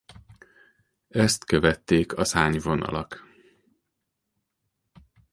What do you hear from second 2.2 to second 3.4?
szárnyvonalak.